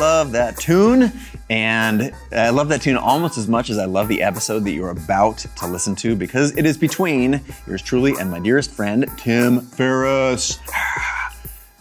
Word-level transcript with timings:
love 0.00 0.32
that 0.32 0.56
tune. 0.56 1.12
And 1.50 2.10
I 2.32 2.48
love 2.48 2.70
that 2.70 2.80
tune 2.80 2.96
almost 2.96 3.36
as 3.36 3.46
much 3.46 3.68
as 3.68 3.76
I 3.76 3.84
love 3.84 4.08
the 4.08 4.22
episode 4.22 4.60
that 4.60 4.70
you're 4.70 4.90
about 4.90 5.38
to 5.56 5.66
listen 5.66 5.94
to 5.96 6.16
because 6.16 6.56
it 6.56 6.64
is 6.64 6.78
between 6.78 7.42
yours 7.66 7.82
truly 7.82 8.14
and 8.18 8.30
my 8.30 8.40
dearest 8.40 8.70
friend, 8.70 9.06
Tim 9.18 9.60
Ferriss. 9.60 10.58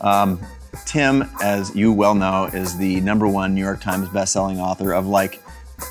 Um, 0.01 0.39
Tim, 0.85 1.29
as 1.41 1.75
you 1.75 1.91
well 1.91 2.15
know, 2.15 2.45
is 2.45 2.77
the 2.77 3.01
number 3.01 3.27
one 3.27 3.53
New 3.53 3.59
York 3.59 3.81
Times 3.81 4.07
bestselling 4.07 4.59
author 4.59 4.93
of 4.93 5.07
like 5.07 5.41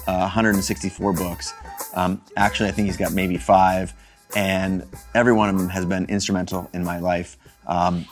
uh, 0.06 0.20
164 0.20 1.12
books. 1.12 1.52
Um, 1.92 2.22
actually, 2.34 2.70
I 2.70 2.72
think 2.72 2.86
he's 2.86 2.96
got 2.96 3.12
maybe 3.12 3.36
five, 3.36 3.92
and 4.34 4.86
every 5.14 5.34
one 5.34 5.50
of 5.50 5.58
them 5.58 5.68
has 5.68 5.84
been 5.84 6.06
instrumental 6.06 6.70
in 6.72 6.84
my 6.84 7.00
life. 7.00 7.36
Um, 7.66 8.06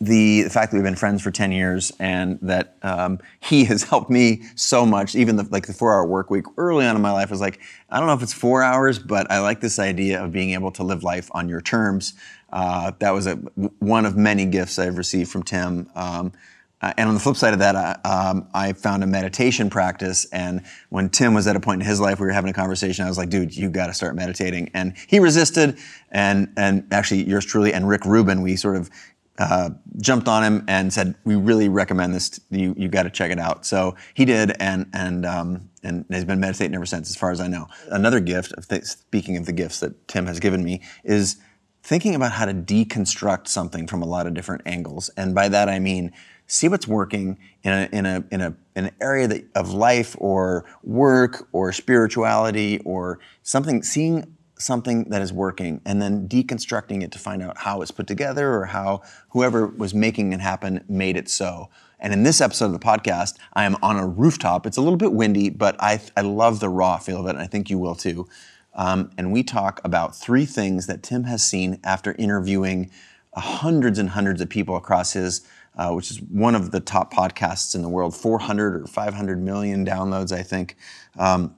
the, 0.00 0.42
the 0.42 0.50
fact 0.50 0.70
that 0.70 0.76
we've 0.76 0.84
been 0.84 0.94
friends 0.94 1.22
for 1.22 1.30
10 1.30 1.50
years 1.50 1.92
and 1.98 2.38
that 2.40 2.76
um, 2.82 3.18
he 3.40 3.64
has 3.64 3.82
helped 3.82 4.10
me 4.10 4.42
so 4.54 4.86
much 4.86 5.14
even 5.14 5.36
the, 5.36 5.42
like 5.50 5.66
the 5.66 5.72
four 5.72 5.92
hour 5.92 6.06
work 6.06 6.30
week 6.30 6.44
early 6.56 6.86
on 6.86 6.94
in 6.94 7.02
my 7.02 7.12
life 7.12 7.30
was 7.30 7.40
like 7.40 7.60
i 7.90 7.98
don't 7.98 8.06
know 8.06 8.14
if 8.14 8.22
it's 8.22 8.32
four 8.32 8.62
hours 8.62 8.98
but 8.98 9.30
i 9.30 9.40
like 9.40 9.60
this 9.60 9.78
idea 9.78 10.22
of 10.22 10.32
being 10.32 10.50
able 10.50 10.70
to 10.70 10.82
live 10.82 11.02
life 11.02 11.28
on 11.32 11.48
your 11.48 11.60
terms 11.60 12.14
uh, 12.50 12.92
that 12.98 13.10
was 13.10 13.26
a, 13.26 13.34
one 13.80 14.06
of 14.06 14.16
many 14.16 14.44
gifts 14.44 14.78
i've 14.78 14.98
received 14.98 15.30
from 15.30 15.42
tim 15.42 15.90
um, 15.94 16.32
uh, 16.80 16.92
and 16.96 17.08
on 17.08 17.14
the 17.14 17.20
flip 17.20 17.34
side 17.34 17.52
of 17.52 17.58
that, 17.58 17.74
I, 17.74 18.08
um, 18.08 18.48
I, 18.54 18.72
found 18.72 19.02
a 19.02 19.06
meditation 19.06 19.68
practice. 19.68 20.26
And 20.26 20.62
when 20.90 21.08
Tim 21.08 21.34
was 21.34 21.48
at 21.48 21.56
a 21.56 21.60
point 21.60 21.82
in 21.82 21.88
his 21.88 21.98
life, 21.98 22.20
we 22.20 22.26
were 22.26 22.32
having 22.32 22.50
a 22.50 22.54
conversation. 22.54 23.04
I 23.04 23.08
was 23.08 23.18
like, 23.18 23.30
"Dude, 23.30 23.56
you 23.56 23.68
got 23.68 23.88
to 23.88 23.94
start 23.94 24.14
meditating." 24.14 24.70
And 24.74 24.96
he 25.08 25.18
resisted. 25.18 25.76
And 26.12 26.52
and 26.56 26.86
actually, 26.92 27.24
yours 27.24 27.44
truly 27.44 27.72
and 27.72 27.88
Rick 27.88 28.04
Rubin, 28.04 28.42
we 28.42 28.54
sort 28.54 28.76
of 28.76 28.90
uh, 29.38 29.70
jumped 30.00 30.28
on 30.28 30.42
him 30.42 30.64
and 30.68 30.92
said, 30.92 31.14
"We 31.24 31.36
really 31.36 31.68
recommend 31.68 32.14
this. 32.14 32.40
You 32.50 32.74
you 32.76 32.88
got 32.88 33.04
to 33.04 33.10
check 33.10 33.30
it 33.30 33.38
out." 33.38 33.64
So 33.64 33.96
he 34.14 34.24
did, 34.24 34.52
and 34.60 34.86
and 34.92 35.24
um, 35.24 35.70
and 35.82 36.04
has 36.10 36.24
been 36.24 36.40
meditating 36.40 36.74
ever 36.74 36.86
since, 36.86 37.08
as 37.10 37.16
far 37.16 37.30
as 37.30 37.40
I 37.40 37.46
know. 37.46 37.68
Another 37.90 38.20
gift, 38.20 38.52
of 38.52 38.68
th- 38.68 38.84
speaking 38.84 39.36
of 39.36 39.46
the 39.46 39.52
gifts 39.52 39.80
that 39.80 40.08
Tim 40.08 40.26
has 40.26 40.40
given 40.40 40.64
me, 40.64 40.82
is 41.04 41.36
thinking 41.82 42.14
about 42.14 42.32
how 42.32 42.44
to 42.44 42.54
deconstruct 42.54 43.48
something 43.48 43.86
from 43.86 44.02
a 44.02 44.06
lot 44.06 44.26
of 44.26 44.34
different 44.34 44.62
angles. 44.66 45.08
And 45.16 45.34
by 45.34 45.48
that 45.48 45.68
I 45.68 45.78
mean 45.78 46.12
see 46.48 46.66
what's 46.66 46.88
working 46.88 47.38
in 47.62 47.72
a 47.72 47.88
in 47.92 48.06
a 48.06 48.24
in 48.32 48.40
a 48.40 48.54
an 48.74 48.90
area 49.00 49.28
that, 49.28 49.44
of 49.54 49.72
life 49.72 50.16
or 50.18 50.64
work 50.82 51.46
or 51.52 51.72
spirituality 51.72 52.80
or 52.84 53.20
something. 53.42 53.82
Seeing 53.82 54.36
something 54.58 55.04
that 55.10 55.22
is 55.22 55.32
working 55.32 55.80
and 55.84 56.02
then 56.02 56.28
deconstructing 56.28 57.02
it 57.02 57.12
to 57.12 57.18
find 57.18 57.42
out 57.42 57.58
how 57.58 57.80
it's 57.80 57.90
put 57.90 58.06
together 58.06 58.54
or 58.54 58.66
how 58.66 59.02
whoever 59.30 59.66
was 59.66 59.94
making 59.94 60.32
it 60.32 60.40
happen 60.40 60.84
made 60.88 61.16
it 61.16 61.28
so. 61.28 61.68
And 62.00 62.12
in 62.12 62.22
this 62.22 62.40
episode 62.40 62.66
of 62.66 62.72
the 62.72 62.78
podcast, 62.78 63.36
I 63.54 63.64
am 63.64 63.76
on 63.82 63.96
a 63.96 64.06
rooftop. 64.06 64.66
It's 64.66 64.76
a 64.76 64.80
little 64.80 64.96
bit 64.96 65.12
windy, 65.12 65.50
but 65.50 65.76
I, 65.80 66.00
I 66.16 66.20
love 66.20 66.60
the 66.60 66.68
raw 66.68 66.98
feel 66.98 67.20
of 67.20 67.26
it, 67.26 67.30
and 67.30 67.40
I 67.40 67.46
think 67.46 67.70
you 67.70 67.78
will 67.78 67.94
too. 67.94 68.28
Um, 68.74 69.10
and 69.18 69.32
we 69.32 69.42
talk 69.42 69.80
about 69.82 70.14
three 70.14 70.46
things 70.46 70.86
that 70.86 71.02
Tim 71.02 71.24
has 71.24 71.42
seen 71.42 71.80
after 71.82 72.12
interviewing 72.12 72.90
uh, 73.34 73.40
hundreds 73.40 73.98
and 73.98 74.10
hundreds 74.10 74.40
of 74.40 74.48
people 74.48 74.76
across 74.76 75.12
his, 75.14 75.46
uh, 75.76 75.92
which 75.92 76.12
is 76.12 76.20
one 76.22 76.54
of 76.54 76.70
the 76.70 76.78
top 76.78 77.12
podcasts 77.12 77.74
in 77.74 77.82
the 77.82 77.88
world, 77.88 78.14
400 78.14 78.82
or 78.82 78.86
500 78.86 79.42
million 79.42 79.84
downloads, 79.84 80.30
I 80.30 80.44
think. 80.44 80.76
Um, 81.18 81.56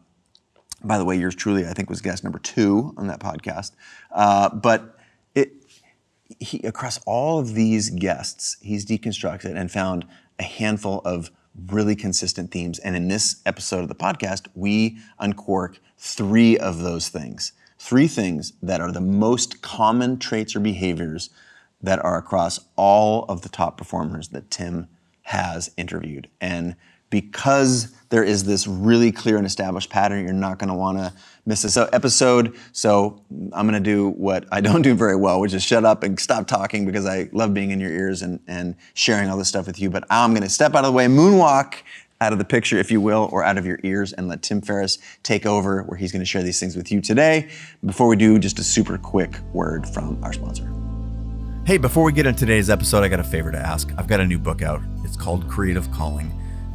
by 0.83 0.99
the 0.99 1.05
way, 1.05 1.17
yours 1.17 1.35
truly, 1.35 1.67
I 1.67 1.73
think, 1.73 1.91
was 1.91 2.01
guest 2.01 2.25
number 2.25 2.39
two 2.39 2.95
on 2.97 3.07
that 3.09 3.21
podcast. 3.21 3.73
Uh, 4.11 4.49
but 4.55 4.99
it, 5.35 5.53
he, 6.39 6.59
across 6.61 6.99
all 7.07 7.39
of 7.39 7.55
these 7.55 7.91
guests, 7.91 8.57
he's 8.61 8.87
deconstructed 8.87 9.57
and 9.57 9.71
found 9.71 10.07
a 10.39 10.45
handful 10.45 11.01
of 11.05 11.31
really 11.69 11.97
consistent 11.97 12.51
themes. 12.51 12.79
And 12.79 12.97
in 12.97 13.09
this 13.09 13.43
episode 13.45 13.83
of 13.83 13.89
the 13.89 13.95
podcast, 13.95 14.49
we 14.55 14.99
uncork 15.19 15.79
three 15.99 16.57
of 16.57 16.79
those 16.79 17.09
things. 17.09 17.53
Three 17.79 18.09
things 18.09 18.53
that 18.63 18.81
are 18.81 18.93
the 18.93 19.01
most 19.01 19.63
common 19.63 20.19
traits 20.19 20.55
or 20.55 20.61
behaviors 20.61 21.31
that 21.83 22.03
are 22.05 22.19
across 22.19 22.61
all 22.77 23.25
of 23.25 23.43
the 23.43 23.49
top 23.49 23.77
performers 23.77 24.29
that 24.29 24.51
Tim 24.51 24.89
has 25.23 25.71
interviewed. 25.77 26.29
And 26.41 26.77
because 27.09 27.95
there 28.11 28.25
is 28.25 28.45
this 28.45 28.67
really 28.67 29.13
clear 29.13 29.37
and 29.37 29.47
established 29.47 29.89
pattern, 29.89 30.25
you're 30.25 30.33
not 30.33 30.59
going 30.59 30.69
to 30.69 30.75
want 30.75 30.99
to 30.99 31.13
miss 31.47 31.63
this 31.63 31.77
episode. 31.77 32.57
So 32.73 33.23
I'm 33.53 33.67
going 33.67 33.83
to 33.83 33.91
do 33.91 34.11
what 34.11 34.47
I 34.53 34.61
don't 34.61 34.83
do 34.83 34.95
very 34.95 35.17
well, 35.17 35.41
which 35.41 35.55
is 35.55 35.63
shut 35.63 35.85
up 35.85 36.03
and 36.03 36.19
stop 36.19 36.47
talking 36.47 36.85
because 36.85 37.07
I 37.07 37.31
love 37.33 37.55
being 37.55 37.71
in 37.71 37.81
your 37.81 37.91
ears 37.91 38.21
and, 38.23 38.41
and 38.47 38.75
sharing 38.95 39.31
all 39.31 39.39
this 39.39 39.49
stuff 39.49 39.67
with 39.67 39.81
you. 39.81 39.91
But 39.91 40.05
I'm 40.11 40.33
going 40.33 40.43
to 40.43 40.49
step 40.49 40.75
out 40.75 40.85
of 40.85 40.93
the 40.93 40.93
way, 40.93 41.07
moonwalk 41.07 41.75
out 42.21 42.33
of 42.33 42.39
the 42.39 42.45
picture, 42.45 42.79
if 42.79 42.91
you 42.91 43.01
will, 43.01 43.31
or 43.33 43.43
out 43.43 43.57
of 43.57 43.65
your 43.65 43.79
ears, 43.83 44.13
and 44.13 44.29
let 44.29 44.43
Tim 44.43 44.61
Ferriss 44.61 44.99
take 45.23 45.47
over 45.47 45.85
where 45.85 45.97
he's 45.97 46.13
going 46.13 46.21
to 46.21 46.27
share 46.27 46.43
these 46.43 46.61
things 46.61 46.77
with 46.77 46.93
you 46.93 47.01
today. 47.01 47.49
Before 47.85 48.09
we 48.09 48.17
do, 48.17 48.39
just 48.39 48.59
a 48.59 48.65
super 48.65 48.99
quick 48.99 49.39
word 49.55 49.89
from 49.89 50.23
our 50.23 50.33
sponsor. 50.33 50.71
Hey, 51.65 51.79
before 51.79 52.05
we 52.05 52.13
get 52.13 52.27
into 52.27 52.41
today's 52.41 52.69
episode, 52.69 53.05
I 53.05 53.09
got 53.09 53.21
a 53.21 53.25
favor 53.25 53.53
to 53.53 53.59
ask. 53.59 53.91
I've 53.97 54.09
got 54.09 54.21
a 54.21 54.27
new 54.27 54.39
book 54.39 54.61
out. 54.61 54.83
It's 55.05 55.17
called 55.17 55.49
Creative 55.49 55.91
Calling. 55.93 56.31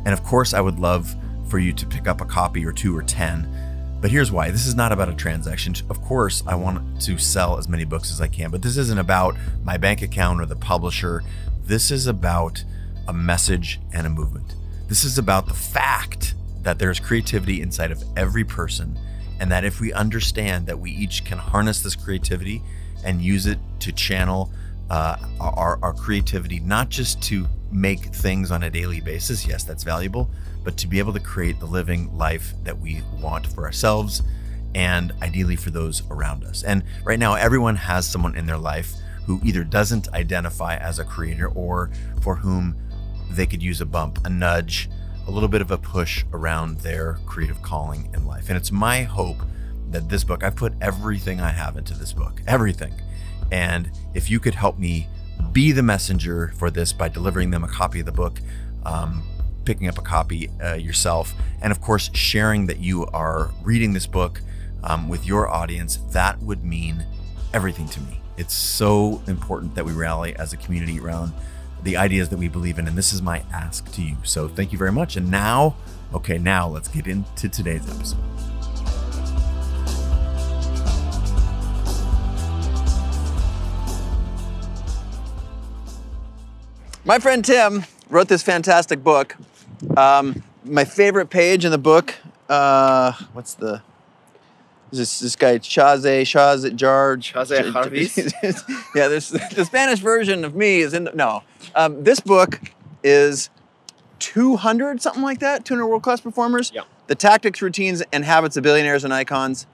And 0.06 0.14
of 0.14 0.24
course, 0.24 0.54
I 0.54 0.62
would 0.62 0.80
love 0.80 1.16
for 1.56 1.60
you 1.60 1.72
to 1.72 1.86
pick 1.86 2.06
up 2.06 2.20
a 2.20 2.26
copy 2.26 2.66
or 2.66 2.74
two 2.74 2.94
or 2.98 3.02
10. 3.02 3.98
But 4.02 4.12
here's 4.12 4.30
why 4.30 4.52
this 4.52 4.66
is 4.66 4.76
not 4.76 4.92
about 4.92 5.08
a 5.08 5.14
transaction. 5.14 5.74
Of 5.90 6.02
course, 6.02 6.44
I 6.46 6.54
want 6.54 7.02
to 7.04 7.18
sell 7.18 7.58
as 7.58 7.70
many 7.70 7.86
books 7.86 8.12
as 8.12 8.20
I 8.20 8.28
can, 8.28 8.52
but 8.52 8.62
this 8.62 8.76
isn't 8.76 9.00
about 9.00 9.38
my 9.64 9.78
bank 9.78 10.02
account 10.02 10.42
or 10.42 10.46
the 10.46 10.58
publisher. 10.58 11.24
This 11.64 11.92
is 11.92 12.08
about 12.08 12.66
a 13.08 13.14
message 13.14 13.80
and 13.94 14.06
a 14.06 14.10
movement. 14.10 14.54
This 14.90 15.06
is 15.06 15.18
about 15.18 15.48
the 15.48 15.54
fact 15.54 16.36
that 16.64 16.78
there's 16.78 17.00
creativity 17.00 17.62
inside 17.62 17.92
of 17.92 18.04
every 18.18 18.44
person, 18.44 19.00
and 19.40 19.50
that 19.50 19.64
if 19.64 19.80
we 19.80 19.94
understand 19.94 20.68
that 20.68 20.78
we 20.78 20.92
each 20.92 21.24
can 21.24 21.38
harness 21.38 21.80
this 21.80 21.96
creativity 21.96 22.62
and 23.06 23.22
use 23.22 23.46
it 23.46 23.60
to 23.80 23.94
channel 23.94 24.52
uh, 24.90 25.16
our, 25.40 25.80
our 25.82 25.94
creativity, 25.94 26.60
not 26.60 26.90
just 26.90 27.22
to 27.22 27.48
make 27.76 28.06
things 28.06 28.52
on 28.52 28.64
a 28.64 28.70
daily 28.70 29.02
basis. 29.02 29.46
Yes, 29.46 29.64
that's 29.64 29.84
valuable, 29.84 30.30
but 30.64 30.78
to 30.78 30.88
be 30.88 31.00
able 31.00 31.14
to 31.14 31.20
create 31.20 31.60
the 31.60 31.66
living 31.66 32.16
life 32.18 32.54
that 32.64 32.80
we 32.80 33.02
want 33.22 33.48
for 33.48 33.66
ourselves 33.66 34.24
and 34.74 35.14
ideally 35.22 35.56
for 35.56 35.70
those 35.70 36.04
around 36.10 36.44
us. 36.44 36.64
And 36.64 36.84
right 37.04 37.20
now, 37.20 37.36
everyone 37.36 37.76
has 37.76 38.08
someone 38.08 38.36
in 38.36 38.46
their 38.46 38.58
life 38.58 38.94
who 39.26 39.40
either 39.44 39.64
doesn't 39.64 40.12
identify 40.14 40.76
as 40.76 41.00
a 41.00 41.06
creator 41.06 41.48
or 41.48 41.92
for 42.22 42.36
whom 42.36 42.76
they 43.32 43.46
could 43.46 43.64
use 43.64 43.82
a 43.82 43.86
bump, 43.86 44.20
a 44.26 44.30
nudge, 44.30 44.90
a 45.28 45.32
little 45.32 45.50
bit 45.50 45.62
of 45.62 45.72
a 45.72 45.78
push 45.78 46.24
around 46.34 46.80
their 46.80 47.18
creative 47.26 47.62
calling 47.62 48.10
in 48.14 48.26
life. 48.26 48.50
And 48.50 48.58
it's 48.58 48.72
my 48.72 49.04
hope 49.04 49.38
that 49.90 50.10
this 50.10 50.24
book, 50.24 50.44
I've 50.44 50.56
put 50.56 50.74
everything 50.82 51.42
I 51.42 51.50
have 51.50 51.78
into 51.78 51.94
this 51.94 52.14
book, 52.14 52.42
everything. 52.48 52.94
And 53.52 53.92
if 54.14 54.30
you 54.30 54.40
could 54.40 54.56
help 54.56 54.78
me 54.78 55.08
be 55.52 55.72
the 55.72 55.84
messenger 55.84 56.54
for 56.58 56.70
this 56.70 56.94
by 56.94 57.10
delivering 57.10 57.52
them 57.52 57.64
a 57.64 57.68
copy 57.68 58.00
of 58.00 58.06
the 58.06 58.12
book, 58.12 58.40
um, 58.86 59.24
picking 59.66 59.88
up 59.88 59.98
a 59.98 60.02
copy 60.02 60.50
uh, 60.64 60.74
yourself, 60.76 61.34
and 61.62 61.72
of 61.72 61.82
course, 61.82 62.10
sharing 62.14 62.68
that 62.68 62.80
you 62.80 63.06
are 63.08 63.52
reading 63.64 63.94
this 63.94 64.08
book 64.08 64.42
um, 64.84 65.10
with 65.10 65.26
your 65.26 65.50
audience, 65.50 65.98
that 66.12 66.40
would 66.42 66.64
mean 66.64 67.06
everything 67.54 67.88
to 67.90 68.02
me. 68.02 68.22
It's 68.38 68.54
so 68.54 69.22
important 69.28 69.76
that 69.76 69.86
we 69.86 69.94
rally 69.94 70.36
as 70.36 70.54
a 70.54 70.58
community 70.58 71.00
around 71.00 71.34
the 71.84 71.98
ideas 71.98 72.30
that 72.30 72.38
we 72.38 72.48
believe 72.48 72.80
in. 72.80 72.88
And 72.88 72.98
this 72.98 73.14
is 73.14 73.22
my 73.22 73.44
ask 73.54 73.92
to 73.94 74.02
you. 74.02 74.18
So 74.24 74.48
thank 74.48 74.72
you 74.72 74.78
very 74.78 74.92
much. 74.92 75.16
And 75.16 75.32
now, 75.32 75.76
okay, 76.14 76.38
now 76.38 76.68
let's 76.68 76.88
get 76.88 77.08
into 77.08 77.48
today's 77.48 77.90
episode. 77.90 78.35
My 87.08 87.20
friend 87.20 87.46
Tim 87.46 87.86
wrote 88.10 88.30
this 88.30 88.42
fantastic 88.42 89.04
book. 89.04 89.38
Um, 89.96 90.42
my 90.64 90.86
favorite 90.86 91.30
page 91.30 91.64
in 91.64 91.70
the 91.70 91.78
book, 91.78 92.16
uh, 92.50 93.12
what's 93.34 93.54
the, 93.54 93.84
this, 94.92 95.20
this 95.20 95.36
guy 95.36 95.60
Chaze, 95.60 96.28
Chaze, 96.28 96.72
Jarge. 96.74 97.32
Chaze 97.32 97.50
Jarvis? 97.50 98.18
yeah, 98.96 99.08
this, 99.08 99.30
the 99.30 99.66
Spanish 99.66 100.00
version 100.00 100.44
of 100.44 100.56
me 100.56 100.80
is 100.80 100.96
in, 100.96 101.04
the, 101.04 101.12
no. 101.12 101.44
Um, 101.76 102.04
this 102.04 102.20
book 102.20 102.60
is 103.04 103.52
200, 104.18 105.00
something 105.00 105.22
like 105.22 105.42
that, 105.42 105.64
200 105.64 105.86
world-class 105.86 106.22
performers. 106.22 106.72
Yeah. 106.74 106.86
The 107.06 107.14
tactics, 107.14 107.62
routines, 107.62 108.02
and 108.12 108.26
habits 108.26 108.58
of 108.58 108.64
billionaires 108.64 109.04
and 109.04 109.14
icons. 109.14 109.68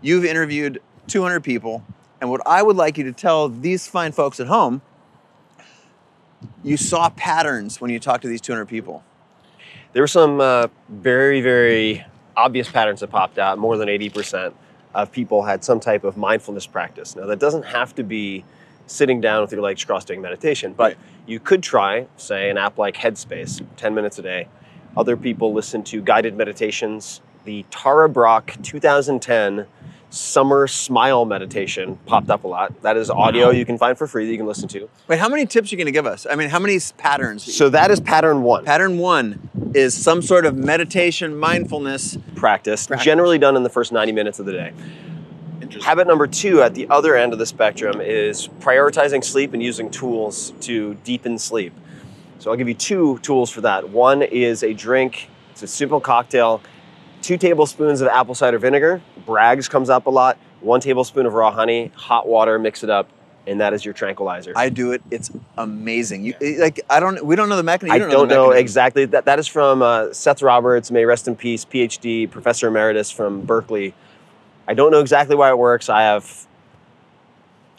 You've 0.00 0.24
interviewed 0.24 0.82
200 1.06 1.44
people. 1.44 1.84
And 2.20 2.28
what 2.28 2.44
I 2.44 2.60
would 2.60 2.76
like 2.76 2.98
you 2.98 3.04
to 3.04 3.12
tell 3.12 3.48
these 3.48 3.86
fine 3.86 4.10
folks 4.10 4.40
at 4.40 4.48
home 4.48 4.82
you 6.62 6.76
saw 6.76 7.10
patterns 7.10 7.80
when 7.80 7.90
you 7.90 7.98
talked 7.98 8.22
to 8.22 8.28
these 8.28 8.40
200 8.40 8.66
people. 8.66 9.02
There 9.92 10.02
were 10.02 10.08
some 10.08 10.40
uh, 10.40 10.68
very, 10.88 11.40
very 11.40 12.04
obvious 12.36 12.70
patterns 12.70 13.00
that 13.00 13.08
popped 13.08 13.38
out. 13.38 13.58
More 13.58 13.76
than 13.76 13.88
80% 13.88 14.54
of 14.94 15.12
people 15.12 15.42
had 15.42 15.64
some 15.64 15.80
type 15.80 16.04
of 16.04 16.16
mindfulness 16.16 16.66
practice. 16.66 17.16
Now, 17.16 17.26
that 17.26 17.38
doesn't 17.38 17.64
have 17.64 17.94
to 17.96 18.02
be 18.02 18.44
sitting 18.86 19.20
down 19.20 19.42
with 19.42 19.52
your 19.52 19.62
legs 19.62 19.84
crossed 19.84 20.08
doing 20.08 20.20
meditation, 20.20 20.72
but 20.72 20.82
right. 20.82 20.96
you 21.26 21.40
could 21.40 21.62
try, 21.62 22.06
say, 22.16 22.50
an 22.50 22.58
app 22.58 22.78
like 22.78 22.96
Headspace, 22.96 23.64
10 23.76 23.94
minutes 23.94 24.18
a 24.18 24.22
day, 24.22 24.48
Other 24.96 25.16
people 25.16 25.52
listen 25.54 25.82
to 25.84 26.02
guided 26.02 26.36
meditations. 26.36 27.22
The 27.44 27.64
Tara 27.70 28.08
Brach 28.08 28.58
2010 28.62 29.66
Summer 30.12 30.66
Smile 30.66 31.24
Meditation 31.24 31.98
popped 32.04 32.28
up 32.28 32.44
a 32.44 32.48
lot. 32.48 32.82
That 32.82 32.98
is 32.98 33.08
audio 33.08 33.50
you 33.50 33.64
can 33.64 33.78
find 33.78 33.96
for 33.96 34.06
free 34.06 34.26
that 34.26 34.30
you 34.30 34.36
can 34.36 34.46
listen 34.46 34.68
to. 34.68 34.88
Wait, 35.08 35.18
how 35.18 35.28
many 35.28 35.46
tips 35.46 35.70
are 35.70 35.74
you 35.74 35.78
going 35.78 35.86
to 35.86 35.92
give 35.92 36.04
us? 36.04 36.26
I 36.30 36.34
mean, 36.34 36.50
how 36.50 36.58
many 36.58 36.78
patterns? 36.98 37.54
So 37.54 37.70
that 37.70 37.90
is 37.90 37.98
pattern 37.98 38.42
one. 38.42 38.64
Pattern 38.66 38.98
one 38.98 39.48
is 39.74 39.94
some 39.94 40.20
sort 40.20 40.44
of 40.44 40.54
meditation, 40.54 41.34
mindfulness. 41.34 42.18
practice, 42.34 42.86
Practice. 42.86 43.04
generally 43.06 43.38
done 43.38 43.56
in 43.56 43.62
the 43.62 43.70
first 43.70 43.90
90 43.90 44.12
minutes 44.12 44.38
of 44.38 44.44
the 44.44 44.52
day. 44.52 44.72
Habit 45.82 46.06
number 46.06 46.26
two 46.26 46.60
at 46.60 46.74
the 46.74 46.86
other 46.90 47.16
end 47.16 47.32
of 47.32 47.38
the 47.38 47.46
spectrum 47.46 48.02
is 48.02 48.48
prioritizing 48.60 49.24
sleep 49.24 49.54
and 49.54 49.62
using 49.62 49.90
tools 49.90 50.52
to 50.60 50.92
deepen 51.04 51.38
sleep. 51.38 51.72
So 52.38 52.50
I'll 52.50 52.56
give 52.58 52.68
you 52.68 52.74
two 52.74 53.18
tools 53.20 53.48
for 53.48 53.62
that. 53.62 53.88
One 53.88 54.20
is 54.20 54.62
a 54.62 54.74
drink, 54.74 55.30
it's 55.52 55.62
a 55.62 55.66
simple 55.66 56.00
cocktail, 56.00 56.60
two 57.22 57.38
tablespoons 57.38 58.02
of 58.02 58.08
apple 58.08 58.34
cider 58.34 58.58
vinegar. 58.58 59.00
Bragg's 59.26 59.68
comes 59.68 59.90
up 59.90 60.06
a 60.06 60.10
lot. 60.10 60.38
One 60.60 60.80
tablespoon 60.80 61.26
of 61.26 61.34
raw 61.34 61.50
honey, 61.50 61.90
hot 61.94 62.26
water, 62.26 62.58
mix 62.58 62.84
it 62.84 62.90
up, 62.90 63.08
and 63.46 63.60
that 63.60 63.72
is 63.72 63.84
your 63.84 63.94
tranquilizer. 63.94 64.52
I 64.54 64.68
do 64.68 64.92
it. 64.92 65.02
It's 65.10 65.30
amazing. 65.58 66.24
You 66.24 66.34
like 66.58 66.80
I 66.88 67.00
don't. 67.00 67.24
We 67.24 67.36
don't 67.36 67.48
know 67.48 67.56
the 67.56 67.62
mechanism. 67.62 68.00
I 68.00 68.04
You 68.04 68.10
don't 68.10 68.28
the 68.28 68.34
know 68.34 68.50
exactly. 68.50 69.04
That 69.06 69.24
that 69.24 69.38
is 69.38 69.48
from 69.48 69.82
uh, 69.82 70.12
Seth 70.12 70.42
Roberts, 70.42 70.90
may 70.90 71.04
rest 71.04 71.26
in 71.26 71.36
peace, 71.36 71.64
PhD, 71.64 72.30
professor 72.30 72.68
emeritus 72.68 73.10
from 73.10 73.42
Berkeley. 73.42 73.94
I 74.68 74.74
don't 74.74 74.92
know 74.92 75.00
exactly 75.00 75.34
why 75.34 75.50
it 75.50 75.58
works. 75.58 75.88
I 75.88 76.02
have 76.02 76.46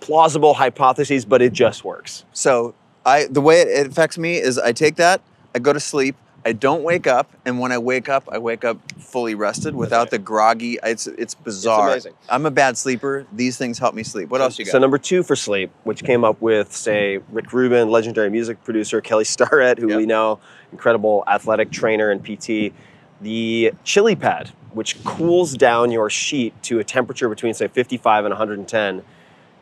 plausible 0.01 0.53
hypotheses, 0.53 1.23
but 1.23 1.41
it 1.41 1.53
just 1.53 1.85
works. 1.85 2.25
So 2.33 2.75
I 3.05 3.27
the 3.27 3.41
way 3.41 3.61
it, 3.61 3.67
it 3.69 3.87
affects 3.87 4.17
me 4.17 4.37
is 4.37 4.59
I 4.59 4.73
take 4.73 4.97
that, 4.97 5.21
I 5.55 5.59
go 5.59 5.71
to 5.71 5.79
sleep, 5.79 6.15
I 6.45 6.51
don't 6.51 6.83
wake 6.83 7.07
up, 7.07 7.31
and 7.45 7.59
when 7.59 7.71
I 7.71 7.77
wake 7.77 8.09
up, 8.09 8.27
I 8.31 8.37
wake 8.37 8.65
up 8.65 8.77
fully 8.99 9.33
rested 9.33 9.75
without 9.75 9.99
right. 9.99 10.11
the 10.11 10.19
groggy. 10.19 10.77
It's 10.83 11.07
it's 11.07 11.35
bizarre. 11.35 11.91
amazing. 11.91 12.13
I'm 12.29 12.45
a 12.45 12.51
bad 12.51 12.77
sleeper. 12.77 13.25
These 13.31 13.57
things 13.57 13.79
help 13.79 13.95
me 13.95 14.03
sleep. 14.03 14.29
What 14.29 14.41
else 14.41 14.59
you 14.59 14.65
got? 14.65 14.71
So 14.71 14.79
number 14.79 14.97
two 14.97 15.23
for 15.23 15.35
sleep, 15.35 15.71
which 15.83 16.03
came 16.03 16.23
up 16.23 16.41
with 16.41 16.73
say 16.73 17.19
Rick 17.31 17.53
Rubin, 17.53 17.89
legendary 17.89 18.29
music 18.29 18.63
producer 18.63 18.99
Kelly 19.01 19.23
Starrett, 19.23 19.77
who 19.77 19.89
Yep. 19.89 19.97
we 19.97 20.05
know, 20.05 20.39
incredible 20.71 21.23
athletic 21.27 21.71
trainer 21.71 22.11
and 22.11 22.21
PT. 22.23 22.73
The 23.21 23.71
chili 23.85 24.15
pad, 24.17 24.49
which 24.73 25.01
cools 25.05 25.53
down 25.55 25.91
your 25.91 26.09
sheet 26.09 26.61
to 26.63 26.79
a 26.79 26.83
temperature 26.83 27.29
between 27.29 27.53
say 27.53 27.67
55 27.69 28.25
and 28.25 28.31
110, 28.33 29.01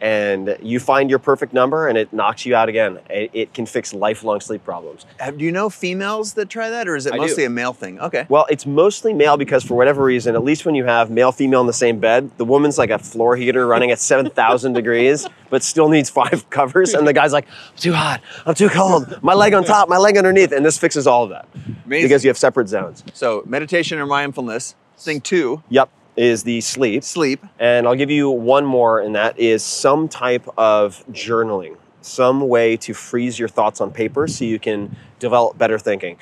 and 0.01 0.57
you 0.63 0.79
find 0.79 1.11
your 1.11 1.19
perfect 1.19 1.53
number, 1.53 1.87
and 1.87 1.95
it 1.95 2.11
knocks 2.11 2.43
you 2.45 2.55
out 2.55 2.67
again. 2.67 2.99
It, 3.09 3.29
it 3.33 3.53
can 3.53 3.67
fix 3.67 3.93
lifelong 3.93 4.41
sleep 4.41 4.63
problems. 4.63 5.05
Have, 5.19 5.37
do 5.37 5.45
you 5.45 5.51
know 5.51 5.69
females 5.69 6.33
that 6.33 6.49
try 6.49 6.71
that, 6.71 6.87
or 6.87 6.95
is 6.95 7.05
it 7.05 7.13
I 7.13 7.17
do. 7.17 7.21
mostly 7.21 7.45
a 7.45 7.49
male 7.51 7.71
thing? 7.71 7.99
Okay. 7.99 8.25
Well, 8.27 8.47
it's 8.49 8.65
mostly 8.65 9.13
male 9.13 9.37
because 9.37 9.63
for 9.63 9.75
whatever 9.75 10.03
reason, 10.03 10.33
at 10.33 10.43
least 10.43 10.65
when 10.65 10.73
you 10.73 10.85
have 10.85 11.11
male 11.11 11.31
female 11.31 11.61
in 11.61 11.67
the 11.67 11.73
same 11.73 11.99
bed, 11.99 12.31
the 12.37 12.45
woman's 12.45 12.79
like 12.79 12.89
a 12.89 12.97
floor 12.97 13.35
heater 13.35 13.67
running 13.67 13.91
at 13.91 13.99
7,000 13.99 14.73
degrees, 14.73 15.27
but 15.51 15.61
still 15.61 15.87
needs 15.87 16.09
five 16.09 16.49
covers. 16.49 16.95
And 16.95 17.07
the 17.07 17.13
guy's 17.13 17.31
like, 17.31 17.47
I'm 17.47 17.77
too 17.77 17.93
hot, 17.93 18.21
I'm 18.47 18.55
too 18.55 18.69
cold, 18.69 19.21
my 19.21 19.35
leg 19.35 19.53
on 19.53 19.63
top, 19.63 19.87
my 19.87 19.97
leg 19.97 20.17
underneath. 20.17 20.51
And 20.51 20.65
this 20.65 20.79
fixes 20.79 21.05
all 21.05 21.23
of 21.25 21.29
that 21.29 21.47
Amazing. 21.85 22.05
because 22.07 22.23
you 22.23 22.29
have 22.29 22.37
separate 22.39 22.67
zones. 22.67 23.03
So 23.13 23.43
meditation 23.45 23.99
or 23.99 24.07
mindfulness. 24.07 24.75
Thing 24.97 25.19
two, 25.21 25.63
Yep, 25.69 25.89
is 26.21 26.43
the 26.43 26.61
sleep. 26.61 27.03
sleep. 27.03 27.43
And 27.57 27.87
I'll 27.87 27.95
give 27.95 28.11
you 28.11 28.29
one 28.29 28.63
more, 28.63 28.99
and 28.99 29.15
that 29.15 29.39
is 29.39 29.63
some 29.63 30.07
type 30.07 30.47
of 30.55 31.03
journaling, 31.11 31.77
some 32.01 32.47
way 32.47 32.77
to 32.77 32.93
freeze 32.93 33.39
your 33.39 33.47
thoughts 33.47 33.81
on 33.81 33.89
paper 33.91 34.27
so 34.27 34.45
you 34.45 34.59
can 34.59 34.95
develop 35.17 35.57
better 35.57 35.79
thinking. 35.79 36.17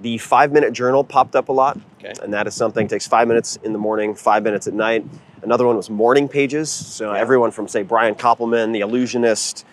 The 0.00 0.18
five 0.18 0.50
minute 0.52 0.72
journal 0.72 1.04
popped 1.04 1.36
up 1.36 1.48
a 1.48 1.52
lot, 1.52 1.78
Okay. 2.00 2.12
and 2.20 2.34
that 2.34 2.48
is 2.48 2.54
something 2.54 2.88
takes 2.88 3.06
five 3.06 3.28
minutes 3.28 3.56
in 3.62 3.72
the 3.72 3.78
morning, 3.78 4.16
five 4.16 4.42
minutes 4.42 4.66
at 4.66 4.74
night. 4.74 5.04
Another 5.42 5.64
one 5.66 5.76
was 5.76 5.88
morning 5.88 6.26
pages. 6.26 6.68
So 6.68 7.12
Yeah. 7.12 7.20
everyone 7.20 7.52
from 7.52 7.68
say 7.68 7.82
Brian 7.84 8.16
Koppelman, 8.16 8.72
the 8.72 8.80
illusionist, 8.80 9.64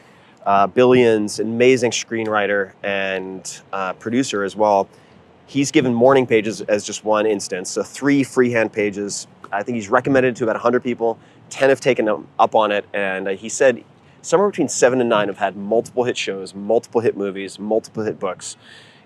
uh, 0.45 0.68
Billions, 0.68 1.39
amazing 1.39 1.89
screenwriter 1.92 2.74
and 2.83 3.62
uh, 3.74 3.94
producer 3.94 4.44
as 4.44 4.56
well. 4.56 4.88
He's 5.48 5.72
given 5.72 5.92
morning 5.94 6.28
pages 6.28 6.62
as 6.62 6.83
just 6.83 7.04
one 7.04 7.25
instance. 7.25 7.72
So 7.72 7.81
three 7.83 8.24
freehand 8.24 8.72
pages. 8.74 9.28
I 9.51 9.63
think 9.63 9.75
he's 9.75 9.89
recommended 9.89 10.36
to 10.38 10.44
about 10.44 10.56
100 10.56 10.83
people. 10.83 11.19
10 11.50 11.69
have 11.69 11.81
taken 11.81 12.07
him 12.07 12.27
up 12.39 12.56
on 12.56 12.71
it. 12.71 12.86
And 12.94 13.27
uh, 13.27 13.31
he 13.31 13.50
said 13.50 13.83
somewhere 14.21 14.50
between 14.50 14.69
seven 14.69 15.00
and 15.01 15.09
nine 15.09 15.27
have 15.27 15.38
had 15.38 15.56
multiple 15.56 16.03
hit 16.03 16.18
shows, 16.18 16.53
multiple 16.53 17.01
hit 17.01 17.18
movies, 17.18 17.59
multiple 17.59 18.03
hit 18.03 18.19
books. 18.19 18.57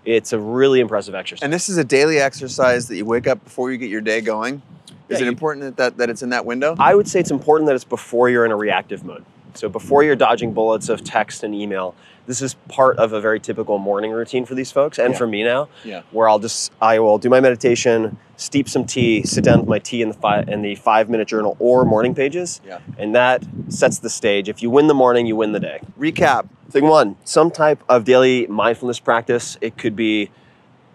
It's 0.04 0.34
a 0.34 0.40
really 0.40 0.80
impressive 0.80 1.16
exercise. 1.16 1.44
And 1.44 1.52
this 1.52 1.68
is 1.68 1.78
a 1.78 1.84
daily 1.84 2.20
exercise 2.20 2.88
that 2.90 2.96
you 2.96 3.06
wake 3.06 3.28
up 3.28 3.44
before 3.44 3.72
you 3.72 3.78
get 3.78 3.90
your 3.90 4.02
day 4.02 4.22
going. 4.22 4.62
Is 5.10 5.20
Yeah, 5.20 5.26
it 5.26 5.30
important 5.30 5.66
that, 5.66 5.78
that, 5.78 5.98
that 5.98 6.10
it's 6.10 6.22
in 6.22 6.30
that 6.30 6.46
window? 6.46 6.76
I 6.78 6.96
would 6.96 7.08
say 7.08 7.20
it's 7.20 7.32
important 7.32 7.68
that 7.68 7.76
it's 7.76 7.84
before 7.84 8.30
you're 8.30 8.46
in 8.46 8.52
a 8.52 8.56
reactive 8.56 9.04
mode. 9.04 9.26
So 9.56 9.70
before 9.70 10.04
you're 10.04 10.16
dodging 10.16 10.54
bullets 10.54 10.90
of 10.90 11.04
text 11.04 11.44
and 11.44 11.56
email, 11.56 11.96
this 12.28 12.42
is 12.42 12.56
part 12.68 12.98
of 12.98 13.14
a 13.14 13.22
very 13.22 13.40
typical 13.40 13.78
morning 13.78 14.12
routine 14.12 14.46
for 14.46 14.54
these 14.56 14.72
folks 14.72 14.98
and 15.00 15.14
Yeah. 15.14 15.18
for 15.18 15.28
me 15.28 15.44
now. 15.44 15.70
Yeah. 15.84 16.02
Where 16.12 16.28
I'll 16.28 16.40
just 16.40 16.72
I 16.82 17.00
will 17.00 17.18
do 17.18 17.30
my 17.30 17.40
meditation, 17.40 18.18
steep 18.36 18.68
some 18.68 18.86
tea, 18.86 19.24
sit 19.24 19.44
down 19.44 19.60
with 19.60 19.70
my 19.70 19.80
tea 19.80 20.02
in 20.02 20.10
the 20.10 20.14
five 20.16 20.50
in 20.50 20.62
the 20.62 20.76
five 20.76 21.10
minute 21.10 21.28
journal 21.28 21.56
or 21.60 21.86
morning 21.86 22.14
pages, 22.14 22.60
Yeah. 22.66 22.80
and 22.98 23.16
that 23.16 23.44
sets 23.70 24.00
the 24.00 24.10
stage. 24.10 24.50
If 24.50 24.62
you 24.62 24.70
win 24.70 24.88
the 24.88 24.94
morning, 24.94 25.26
you 25.26 25.36
win 25.36 25.52
the 25.54 25.60
day. 25.60 25.80
Recap. 26.00 26.48
Thing 26.70 26.88
one, 26.88 27.16
some 27.24 27.52
type 27.52 27.82
of 27.88 28.04
daily 28.04 28.48
mindfulness 28.48 29.00
practice. 29.00 29.58
It 29.62 29.78
could 29.78 29.96
be 29.96 30.32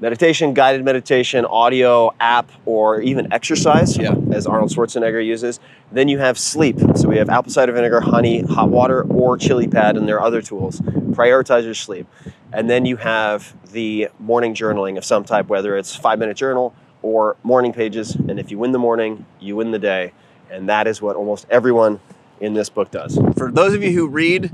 meditation, 0.01 0.55
guided 0.55 0.85
meditation, 0.85 1.45
audio, 1.45 2.13
app, 2.19 2.51
or 2.65 3.01
even 3.03 3.33
exercise, 3.33 3.97
Yeah. 3.97 4.15
as 4.33 4.47
Arnold 4.47 4.71
Schwarzenegger 4.71 5.25
uses. 5.25 5.61
Then 5.93 6.09
you 6.09 6.19
have 6.19 6.39
sleep. 6.39 6.79
So 6.97 7.09
we 7.09 7.19
have 7.19 7.29
apple 7.29 7.53
cider 7.53 7.73
vinegar, 7.73 8.01
honey, 8.01 8.41
hot 8.41 8.71
water, 8.71 9.03
or 9.03 9.37
chili 9.37 9.69
pad, 9.69 9.97
and 9.97 10.09
there 10.09 10.17
are 10.19 10.27
other 10.27 10.41
tools. 10.41 10.81
Prioritize 10.81 11.65
your 11.65 11.75
sleep. 11.75 12.07
And 12.53 12.69
then 12.69 12.87
you 12.87 12.97
have 12.97 13.55
the 13.73 14.09
morning 14.19 14.55
journaling 14.55 14.97
of 14.97 15.05
some 15.05 15.25
type, 15.25 15.49
whether 15.49 15.77
it's 15.77 15.95
five 15.95 16.19
minute 16.19 16.37
journal 16.37 16.75
or 17.03 17.37
morning 17.43 17.73
pages. 17.73 18.15
And 18.15 18.41
if 18.41 18.51
you 18.51 18.59
win 18.59 18.73
the 18.73 18.79
morning, 18.79 19.27
you 19.39 19.57
win 19.57 19.71
the 19.71 19.79
day. 19.79 20.13
And 20.51 20.69
that 20.69 20.87
is 20.87 21.01
what 21.01 21.15
almost 21.15 21.47
everyone 21.51 22.01
in 22.41 22.55
this 22.55 22.69
book 22.71 22.91
does. 22.91 23.19
For 23.37 23.51
those 23.53 23.75
of 23.75 23.83
you 23.83 23.93
who 23.93 24.09
read, 24.09 24.51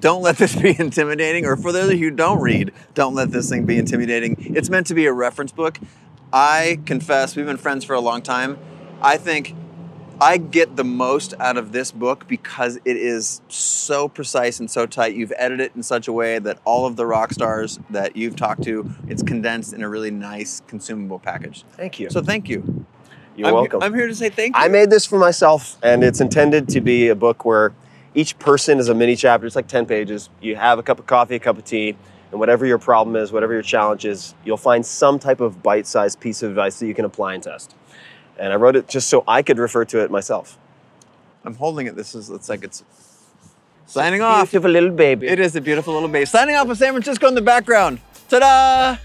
don't 0.00 0.22
let 0.22 0.36
this 0.36 0.54
be 0.60 0.78
intimidating. 0.78 1.46
Or 1.46 1.56
for 1.56 1.72
those 1.72 1.90
of 1.90 1.98
you 1.98 2.10
who 2.10 2.16
don't 2.16 2.40
read, 2.40 2.72
don't 2.94 3.14
let 3.14 3.30
this 3.30 3.48
thing 3.48 3.66
be 3.66 3.78
intimidating. 3.78 4.36
It's 4.54 4.70
meant 4.70 4.86
to 4.88 4.94
be 4.94 5.06
a 5.06 5.12
reference 5.12 5.52
book. 5.52 5.78
I 6.32 6.80
confess, 6.86 7.36
we've 7.36 7.46
been 7.46 7.58
friends 7.58 7.84
for 7.84 7.94
a 7.94 8.00
long 8.00 8.22
time. 8.22 8.58
I 9.02 9.18
think 9.18 9.54
I 10.20 10.36
get 10.36 10.76
the 10.76 10.84
most 10.84 11.34
out 11.40 11.56
of 11.56 11.72
this 11.72 11.90
book 11.90 12.28
because 12.28 12.76
it 12.84 12.96
is 12.96 13.42
so 13.48 14.08
precise 14.08 14.60
and 14.60 14.70
so 14.70 14.86
tight. 14.86 15.14
You've 15.14 15.32
edited 15.36 15.66
it 15.66 15.72
in 15.74 15.82
such 15.82 16.06
a 16.06 16.12
way 16.12 16.38
that 16.38 16.58
all 16.64 16.86
of 16.86 16.96
the 16.96 17.04
rock 17.04 17.32
stars 17.32 17.80
that 17.90 18.16
you've 18.16 18.36
talked 18.36 18.62
to, 18.62 18.88
it's 19.08 19.22
condensed 19.22 19.72
in 19.72 19.82
a 19.82 19.88
really 19.88 20.12
nice, 20.12 20.62
consumable 20.68 21.18
package. 21.18 21.64
Thank 21.72 21.98
you. 21.98 22.08
So 22.08 22.22
thank 22.22 22.48
you. 22.48 22.86
You're 23.34 23.48
I'm, 23.48 23.54
welcome. 23.54 23.82
I'm 23.82 23.94
here 23.94 24.06
to 24.06 24.14
say 24.14 24.28
thank 24.28 24.56
you. 24.56 24.62
I 24.62 24.68
made 24.68 24.90
this 24.90 25.06
for 25.06 25.18
myself, 25.18 25.76
and 25.82 26.04
it's 26.04 26.20
intended 26.20 26.68
to 26.68 26.80
be 26.80 27.08
a 27.08 27.14
book 27.14 27.44
where 27.44 27.72
each 28.14 28.38
person 28.38 28.78
is 28.78 28.88
a 28.88 28.94
mini 28.94 29.16
chapter. 29.16 29.46
It's 29.46 29.56
like 29.56 29.68
10 29.68 29.86
pages. 29.86 30.28
You 30.40 30.56
have 30.56 30.78
a 30.78 30.82
cup 30.82 30.98
of 30.98 31.06
coffee, 31.06 31.36
a 31.36 31.38
cup 31.38 31.58
of 31.58 31.64
tea, 31.64 31.96
and 32.30 32.40
whatever 32.40 32.66
your 32.66 32.78
problem 32.78 33.16
is, 33.16 33.32
whatever 33.32 33.52
your 33.52 33.62
challenge 33.62 34.04
is, 34.04 34.34
you'll 34.44 34.56
find 34.56 34.84
some 34.84 35.18
type 35.18 35.40
of 35.40 35.62
bite 35.62 35.86
sized 35.86 36.20
piece 36.20 36.42
of 36.42 36.50
advice 36.50 36.78
that 36.78 36.86
you 36.86 36.94
can 36.94 37.04
apply 37.04 37.34
and 37.34 37.42
test. 37.42 37.74
And 38.38 38.52
I 38.52 38.56
wrote 38.56 38.76
it 38.76 38.88
just 38.88 39.08
so 39.08 39.24
I 39.28 39.42
could 39.42 39.58
refer 39.58 39.84
to 39.86 40.02
it 40.02 40.10
myself. 40.10 40.58
I'm 41.44 41.54
holding 41.54 41.86
it. 41.86 41.96
This 41.96 42.14
is, 42.14 42.30
it's 42.30 42.48
like 42.48 42.64
it's 42.64 42.84
signing 43.86 44.22
off. 44.22 44.50
Beautiful 44.50 44.70
little 44.70 44.90
baby. 44.90 45.26
It 45.26 45.40
is 45.40 45.56
a 45.56 45.60
beautiful 45.60 45.94
little 45.94 46.08
baby. 46.08 46.24
Signing 46.24 46.56
off 46.56 46.68
with 46.68 46.78
San 46.78 46.92
Francisco 46.92 47.26
in 47.28 47.34
the 47.34 47.42
background. 47.42 48.00
Ta-da! 48.28 48.96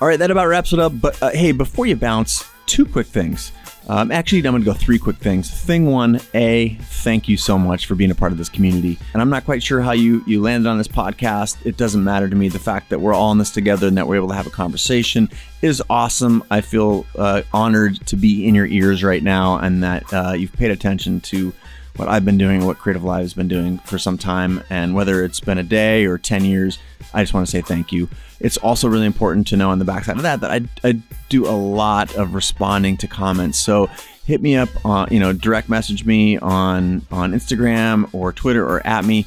All 0.00 0.06
right, 0.06 0.18
that 0.18 0.30
about 0.30 0.46
wraps 0.46 0.72
it 0.72 0.78
up. 0.78 0.92
But 1.00 1.20
uh, 1.22 1.30
hey, 1.30 1.52
before 1.52 1.86
you 1.86 1.96
bounce, 1.96 2.44
two 2.66 2.84
quick 2.84 3.06
things. 3.06 3.52
Um, 3.88 4.12
actually, 4.12 4.38
I'm 4.40 4.52
going 4.52 4.62
to 4.62 4.70
go 4.70 4.74
three 4.74 4.98
quick 4.98 5.16
things. 5.16 5.50
Thing 5.50 5.86
one, 5.86 6.20
A, 6.34 6.74
thank 6.74 7.26
you 7.26 7.38
so 7.38 7.58
much 7.58 7.86
for 7.86 7.94
being 7.94 8.10
a 8.10 8.14
part 8.14 8.32
of 8.32 8.38
this 8.38 8.50
community. 8.50 8.98
And 9.14 9.22
I'm 9.22 9.30
not 9.30 9.46
quite 9.46 9.62
sure 9.62 9.80
how 9.80 9.92
you 9.92 10.22
you 10.26 10.42
landed 10.42 10.68
on 10.68 10.76
this 10.76 10.88
podcast. 10.88 11.64
It 11.64 11.76
doesn't 11.78 12.04
matter 12.04 12.28
to 12.28 12.36
me. 12.36 12.48
The 12.48 12.58
fact 12.58 12.90
that 12.90 13.00
we're 13.00 13.14
all 13.14 13.32
in 13.32 13.38
this 13.38 13.50
together 13.50 13.86
and 13.86 13.96
that 13.96 14.06
we're 14.06 14.16
able 14.16 14.28
to 14.28 14.34
have 14.34 14.46
a 14.46 14.50
conversation 14.50 15.30
is 15.62 15.82
awesome. 15.88 16.44
I 16.50 16.60
feel 16.60 17.06
uh, 17.16 17.42
honored 17.52 18.06
to 18.06 18.16
be 18.16 18.46
in 18.46 18.54
your 18.54 18.66
ears 18.66 19.02
right 19.02 19.22
now, 19.22 19.56
and 19.58 19.82
that 19.82 20.12
uh, 20.12 20.32
you've 20.32 20.52
paid 20.52 20.70
attention 20.70 21.20
to 21.22 21.54
what 21.96 22.08
I've 22.08 22.24
been 22.24 22.38
doing, 22.38 22.64
what 22.64 22.78
Creative 22.78 23.02
Live 23.02 23.22
has 23.22 23.34
been 23.34 23.48
doing 23.48 23.78
for 23.78 23.98
some 23.98 24.18
time, 24.18 24.62
and 24.70 24.94
whether 24.94 25.24
it's 25.24 25.40
been 25.40 25.58
a 25.58 25.64
day 25.64 26.04
or 26.04 26.16
10 26.16 26.44
years, 26.44 26.78
I 27.14 27.22
just 27.22 27.34
want 27.34 27.46
to 27.46 27.50
say 27.50 27.60
thank 27.60 27.92
you. 27.92 28.08
It's 28.40 28.56
also 28.58 28.88
really 28.88 29.06
important 29.06 29.46
to 29.48 29.56
know 29.56 29.70
on 29.70 29.78
the 29.78 29.84
backside 29.84 30.16
of 30.16 30.22
that 30.22 30.40
that 30.40 30.50
I, 30.50 30.60
I 30.84 31.00
do 31.28 31.46
a 31.46 31.56
lot 31.56 32.14
of 32.14 32.34
responding 32.34 32.96
to 32.98 33.08
comments. 33.08 33.58
So 33.58 33.88
hit 34.24 34.42
me 34.42 34.56
up 34.56 34.68
on, 34.84 35.08
you 35.10 35.18
know, 35.18 35.32
direct 35.32 35.68
message 35.68 36.04
me 36.04 36.38
on 36.38 37.02
on 37.10 37.32
Instagram 37.32 38.12
or 38.12 38.32
Twitter 38.32 38.64
or 38.64 38.86
at 38.86 39.04
me. 39.04 39.26